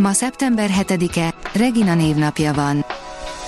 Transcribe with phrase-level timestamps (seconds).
[0.00, 2.84] Ma szeptember 7-e, Regina névnapja van.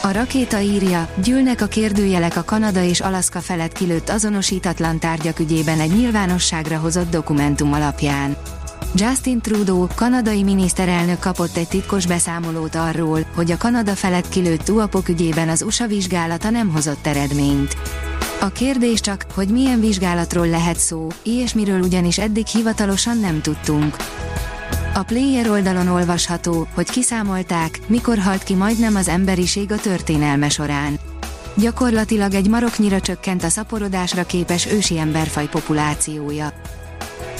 [0.03, 5.81] A rakéta írja, gyűlnek a kérdőjelek a Kanada és Alaszka felett kilőtt azonosítatlan tárgyak ügyében
[5.81, 8.37] egy nyilvánosságra hozott dokumentum alapján.
[8.95, 15.09] Justin Trudeau, kanadai miniszterelnök kapott egy titkos beszámolót arról, hogy a Kanada felett kilőtt uapok
[15.09, 17.77] ügyében az USA vizsgálata nem hozott eredményt.
[18.41, 23.97] A kérdés csak, hogy milyen vizsgálatról lehet szó, ilyesmiről ugyanis eddig hivatalosan nem tudtunk.
[24.95, 30.99] A player oldalon olvasható, hogy kiszámolták, mikor halt ki majdnem az emberiség a történelme során.
[31.57, 36.53] Gyakorlatilag egy maroknyira csökkent a szaporodásra képes ősi emberfaj populációja.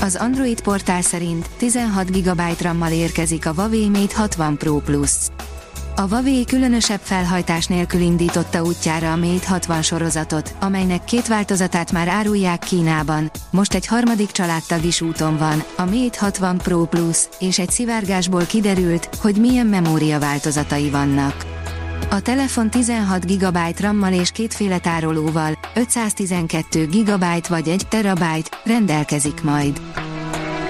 [0.01, 5.13] Az Android portál szerint 16 GB RAM-mal érkezik a Huawei Mate 60 Pro Plus.
[5.97, 12.09] A Huawei különösebb felhajtás nélkül indította útjára a Mate 60 sorozatot, amelynek két változatát már
[12.09, 17.59] árulják Kínában, most egy harmadik családtag is úton van, a Mate 60 Pro Plus, és
[17.59, 21.45] egy szivárgásból kiderült, hogy milyen memória változatai vannak.
[22.11, 28.25] A telefon 16 GB RAM-mal és kétféle tárolóval, 512 GB vagy 1 TB
[28.65, 29.81] rendelkezik majd.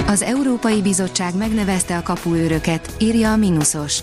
[0.07, 4.03] Az Európai Bizottság megnevezte a kapuőröket, írja a Minusos.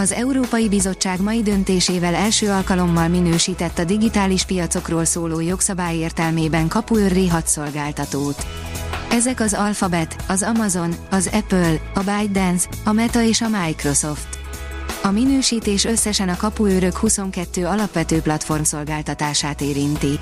[0.00, 7.26] Az Európai Bizottság mai döntésével első alkalommal minősített a digitális piacokról szóló jogszabály értelmében kapuőrré
[7.26, 8.46] hat szolgáltatót.
[9.10, 14.38] Ezek az Alphabet, az Amazon, az Apple, a ByteDance, a Meta és a Microsoft.
[15.02, 20.18] A minősítés összesen a kapuőrök 22 alapvető platform szolgáltatását érinti.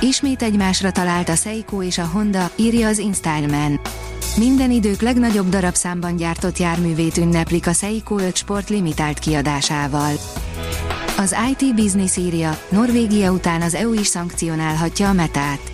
[0.00, 3.80] Ismét egymásra talált a Seiko és a Honda, írja az InStyleman.
[4.36, 10.12] Minden idők legnagyobb darabszámban gyártott járművét ünneplik a Seiko 5 Sport limitált kiadásával.
[11.16, 15.72] Az IT Business írja, Norvégia után az EU is szankcionálhatja a metát.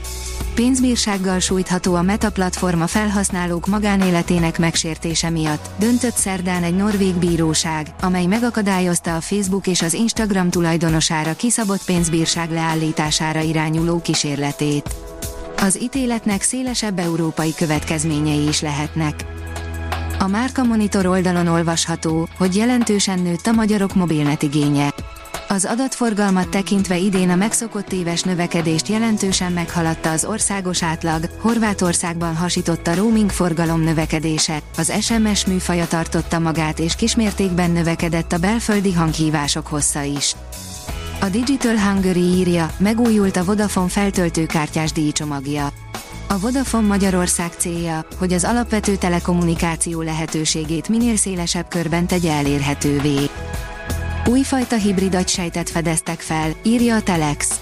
[0.54, 8.26] Pénzbírsággal sújtható a Meta platforma felhasználók magánéletének megsértése miatt, döntött szerdán egy norvég bíróság, amely
[8.26, 14.94] megakadályozta a Facebook és az Instagram tulajdonosára kiszabott pénzbírság leállítására irányuló kísérletét.
[15.60, 19.24] Az ítéletnek szélesebb európai következményei is lehetnek.
[20.18, 24.94] A Márka Monitor oldalon olvasható, hogy jelentősen nőtt a magyarok mobilnet igénye.
[25.48, 32.86] Az adatforgalmat tekintve idén a megszokott éves növekedést jelentősen meghaladta az országos átlag, Horvátországban hasított
[32.86, 39.66] a roaming forgalom növekedése, az SMS műfaja tartotta magát és kismértékben növekedett a belföldi hanghívások
[39.66, 40.34] hossza is.
[41.22, 45.72] A Digital Hungary írja, megújult a Vodafone feltöltőkártyás díjcsomagja.
[46.28, 53.18] A Vodafone Magyarország célja, hogy az alapvető telekommunikáció lehetőségét minél szélesebb körben tegye elérhetővé.
[54.26, 57.60] Újfajta hibrid agysejtet fedeztek fel, írja a Telex.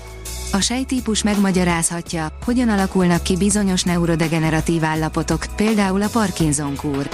[0.53, 7.09] A sejtípus megmagyarázhatja, hogyan alakulnak ki bizonyos neurodegeneratív állapotok, például a Parkinson-kúr.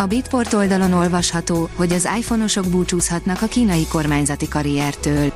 [0.00, 5.32] A Bitport oldalon olvasható, hogy az iPhone-osok búcsúzhatnak a kínai kormányzati karriertől.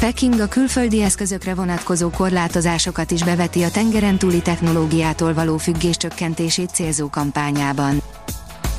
[0.00, 6.70] Peking a külföldi eszközökre vonatkozó korlátozásokat is beveti a tengeren túli technológiától való függés csökkentését
[6.70, 8.02] célzó kampányában.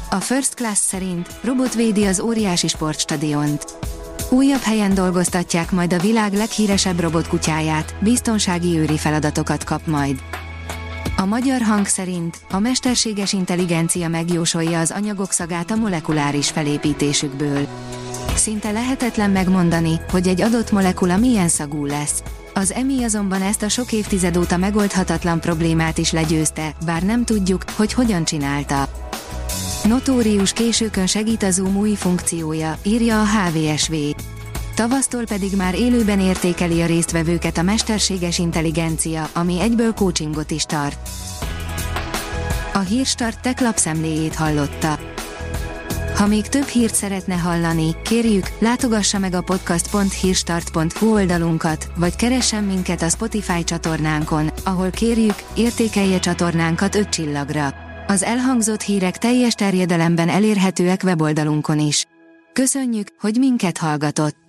[0.10, 3.66] A First Class szerint robot védi az óriási sportstadiont.
[4.30, 10.20] Újabb helyen dolgoztatják majd a világ leghíresebb robotkutyáját, biztonsági őri feladatokat kap majd.
[11.20, 17.68] A magyar hang szerint a mesterséges intelligencia megjósolja az anyagok szagát a molekuláris felépítésükből.
[18.36, 22.24] Szinte lehetetlen megmondani, hogy egy adott molekula milyen szagú lesz.
[22.54, 27.64] Az EMI azonban ezt a sok évtized óta megoldhatatlan problémát is legyőzte, bár nem tudjuk,
[27.76, 28.90] hogy hogyan csinálta.
[29.84, 33.94] Notórius későkön segít a Zoom új funkciója, írja a HVSV.
[34.78, 41.10] Tavasztól pedig már élőben értékeli a résztvevőket a mesterséges intelligencia, ami egyből coachingot is tart.
[42.74, 45.00] A Hírstart tech lapszemléjét hallotta.
[46.16, 53.02] Ha még több hírt szeretne hallani, kérjük, látogassa meg a podcast.hírstart.hu oldalunkat, vagy keressen minket
[53.02, 57.74] a Spotify csatornánkon, ahol kérjük, értékelje csatornánkat 5 csillagra.
[58.08, 62.06] Az elhangzott hírek teljes terjedelemben elérhetőek weboldalunkon is.
[62.54, 64.47] Köszönjük, hogy minket hallgatott!